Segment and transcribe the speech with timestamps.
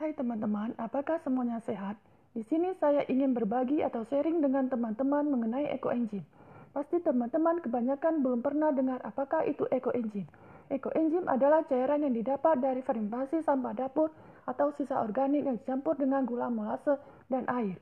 [0.00, 1.92] Hai teman-teman, apakah semuanya sehat?
[2.32, 6.24] Di sini saya ingin berbagi atau sharing dengan teman-teman mengenai ekoenzim.
[6.72, 10.24] Pasti teman-teman kebanyakan belum pernah dengar apakah itu ekoenzim.
[10.72, 14.08] Ekoenzim adalah cairan yang didapat dari fermentasi sampah dapur
[14.48, 16.96] atau sisa organik yang dicampur dengan gula molase
[17.28, 17.76] dan air.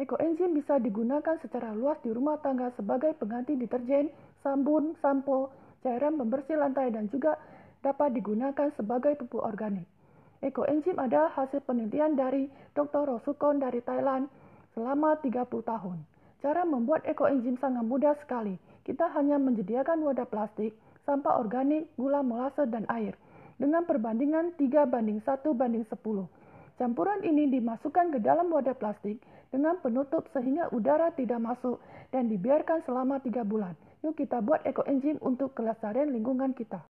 [0.00, 4.08] Ekoenzim bisa digunakan secara luas di rumah tangga sebagai pengganti deterjen,
[4.40, 5.52] sabun, sampo,
[5.84, 7.36] cairan pembersih lantai dan juga
[7.84, 9.84] dapat digunakan sebagai pupuk organik.
[10.44, 13.08] Ekoenzim adalah hasil penelitian dari Dr.
[13.08, 14.28] Rosukon dari Thailand
[14.76, 16.04] selama 30 tahun.
[16.44, 18.60] Cara membuat ekoenzim sangat mudah sekali.
[18.84, 20.76] Kita hanya menyediakan wadah plastik,
[21.08, 23.16] sampah organik, gula molase, dan air
[23.56, 25.96] dengan perbandingan 3 banding 1 banding 10.
[26.76, 31.80] Campuran ini dimasukkan ke dalam wadah plastik dengan penutup sehingga udara tidak masuk
[32.12, 33.72] dan dibiarkan selama 3 bulan.
[34.04, 36.84] Yuk kita buat ekoenzim untuk kelestarian lingkungan kita.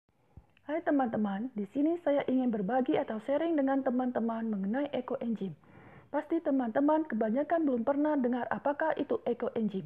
[0.72, 5.52] Hai teman-teman, di sini saya ingin berbagi atau sharing dengan teman-teman mengenai ekoenzim.
[6.08, 9.84] Pasti teman-teman kebanyakan belum pernah dengar apakah itu ekoenzim.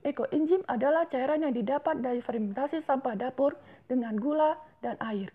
[0.00, 3.52] Ekoenzim adalah cairan yang didapat dari fermentasi sampah dapur
[3.92, 5.28] dengan gula dan air.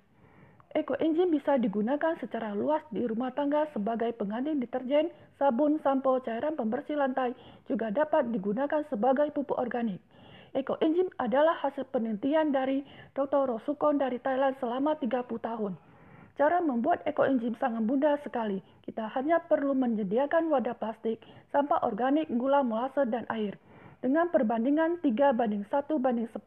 [0.73, 6.98] Ekoenzim bisa digunakan secara luas di rumah tangga sebagai pengganti deterjen, sabun, sampo, cairan pembersih
[6.98, 7.38] lantai,
[7.70, 10.02] juga dapat digunakan sebagai pupuk organik.
[10.58, 12.81] Ekoenzim adalah hasil penelitian dari
[13.13, 13.45] Dr.
[13.45, 15.77] Rosukon dari Thailand selama 30 tahun.
[16.33, 18.58] Cara membuat ekoenzim sangat mudah sekali.
[18.81, 21.22] Kita hanya perlu menyediakan wadah plastik,
[21.53, 23.53] sampah organik, gula molase, dan air.
[24.02, 26.41] Dengan perbandingan 3 banding 1 banding 10.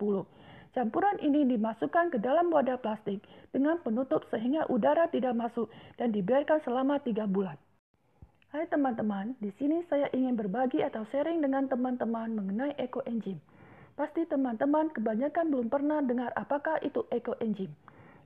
[0.74, 3.22] Campuran ini dimasukkan ke dalam wadah plastik
[3.54, 5.70] dengan penutup sehingga udara tidak masuk
[6.02, 7.54] dan dibiarkan selama 3 bulan.
[8.50, 13.38] Hai teman-teman, di sini saya ingin berbagi atau sharing dengan teman-teman mengenai ekoenzim.
[14.00, 17.68] Pasti teman-teman kebanyakan belum pernah dengar apakah itu ekoenzim.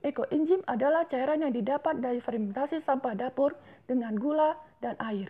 [0.07, 3.51] Ekoenzim adalah cairan yang didapat dari fermentasi sampah dapur
[3.83, 5.27] dengan gula dan air.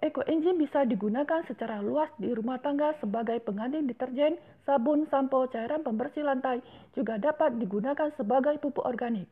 [0.00, 6.24] Ekoenzim bisa digunakan secara luas di rumah tangga sebagai pengganti deterjen, sabun, sampo, cairan pembersih
[6.24, 6.64] lantai,
[6.96, 9.28] juga dapat digunakan sebagai pupuk organik.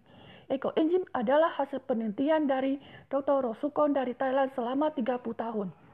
[0.52, 2.76] Ekoenzim adalah hasil penelitian dari
[3.08, 3.40] Dr.
[3.40, 5.85] Rosukon dari Thailand selama 30 tahun.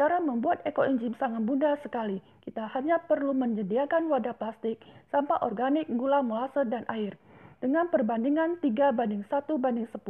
[0.00, 2.24] Cara membuat ekoenzim sangat mudah sekali.
[2.40, 4.80] Kita hanya perlu menyediakan wadah plastik,
[5.12, 7.20] sampah organik, gula molase, dan air.
[7.60, 10.00] Dengan perbandingan 3 banding 1 banding 10.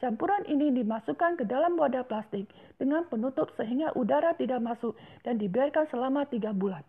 [0.00, 2.48] Campuran ini dimasukkan ke dalam wadah plastik
[2.80, 6.80] dengan penutup sehingga udara tidak masuk dan dibiarkan selama 3 bulan.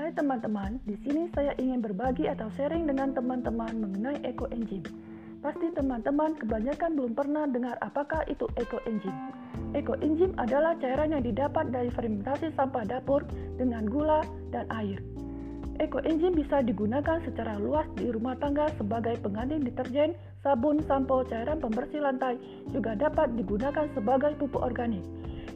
[0.00, 5.12] Hai teman-teman, di sini saya ingin berbagi atau sharing dengan teman-teman mengenai ekoenzim.
[5.44, 9.12] Pasti teman-teman kebanyakan belum pernah dengar apakah itu ekoenzim.
[9.76, 13.20] Ekoenzim adalah cairan yang didapat dari fermentasi sampah dapur
[13.60, 14.24] dengan gula
[14.56, 15.04] dan air.
[15.84, 22.00] Ekoenzim bisa digunakan secara luas di rumah tangga sebagai pengganti deterjen, sabun, sampo, cairan pembersih
[22.00, 22.40] lantai,
[22.72, 25.04] juga dapat digunakan sebagai pupuk organik.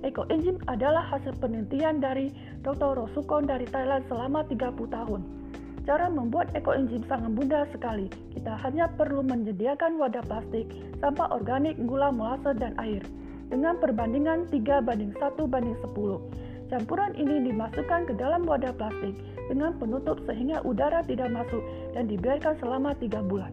[0.05, 2.29] Ekoenzim adalah hasil penelitian dari
[2.61, 2.93] Dr.
[2.93, 5.38] Rosukon dari Thailand selama 30 tahun.
[5.85, 8.11] Cara membuat ekoenzim sangat mudah sekali.
[8.35, 10.67] Kita hanya perlu menyediakan wadah plastik,
[10.99, 13.03] sampah organik, gula molase, dan air.
[13.49, 16.69] Dengan perbandingan 3 banding 1 banding 10.
[16.69, 19.17] Campuran ini dimasukkan ke dalam wadah plastik
[19.49, 21.65] dengan penutup sehingga udara tidak masuk
[21.97, 23.53] dan dibiarkan selama 3 bulan.